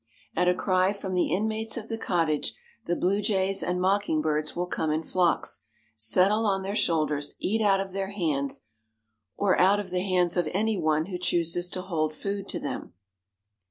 At 0.35 0.47
a 0.47 0.55
cry 0.55 0.93
from 0.93 1.13
the 1.13 1.31
inmates 1.31 1.77
of 1.77 1.87
the 1.87 1.95
cottage, 1.99 2.55
the 2.85 2.95
blue 2.95 3.21
jays 3.21 3.61
and 3.61 3.79
mocking 3.79 4.19
birds 4.19 4.55
will 4.55 4.65
come 4.65 4.89
in 4.89 5.03
flocks, 5.03 5.59
settle 5.95 6.47
on 6.47 6.63
their 6.63 6.73
shoulders, 6.73 7.35
eat 7.37 7.61
out 7.61 7.79
of 7.79 7.91
their 7.91 8.09
hands, 8.09 8.61
or 9.37 9.59
out 9.61 9.79
of 9.79 9.91
the 9.91 10.01
hands 10.01 10.35
of 10.35 10.49
any 10.53 10.75
one 10.75 11.05
who 11.05 11.19
chooses 11.19 11.69
to 11.69 11.83
hold 11.83 12.15
food 12.15 12.49
to 12.49 12.59
them. 12.59 12.93